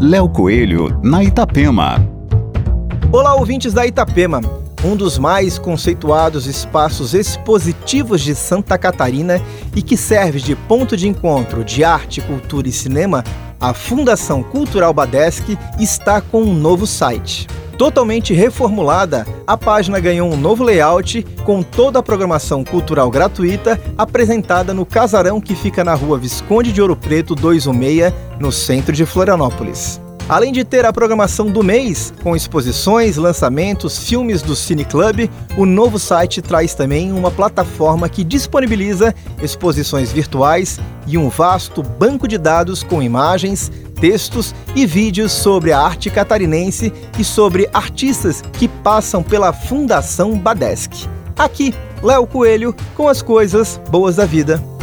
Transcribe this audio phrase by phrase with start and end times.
[0.00, 1.96] Léo Coelho, na Itapema.
[3.10, 4.40] Olá, ouvintes da Itapema.
[4.84, 9.42] Um dos mais conceituados espaços expositivos de Santa Catarina
[9.74, 13.24] e que serve de ponto de encontro de arte, cultura e cinema,
[13.60, 17.48] a Fundação Cultural Badesc está com um novo site.
[17.78, 24.74] Totalmente reformulada, a página ganhou um novo layout com toda a programação cultural gratuita apresentada
[24.74, 30.00] no casarão que fica na rua Visconde de Ouro Preto 216, no centro de Florianópolis.
[30.28, 35.64] Além de ter a programação do mês, com exposições, lançamentos, filmes do Cine Club, o
[35.64, 42.36] novo site traz também uma plataforma que disponibiliza exposições virtuais e um vasto banco de
[42.36, 49.22] dados com imagens, textos e vídeos sobre a arte catarinense e sobre artistas que passam
[49.22, 51.08] pela Fundação Badesc.
[51.38, 54.77] Aqui, Léo Coelho com as coisas boas da vida.